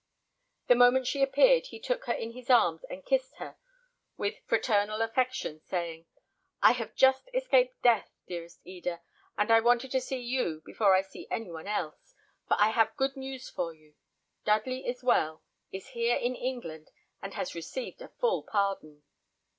[0.65, 3.57] The moment she appeared he took her in his arms and kissed her
[4.17, 6.07] with fraternal affection, saying,
[6.59, 9.03] "I have just escaped death, dearest Eda,
[9.37, 12.15] and I wanted to see you before I see any one else,
[12.47, 13.93] for I have good news for you.
[14.43, 16.89] Dudley is well, is here in England,
[17.21, 19.03] and has received a full pardon."